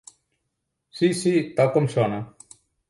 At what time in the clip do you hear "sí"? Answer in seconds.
1.01-1.11, 1.21-1.37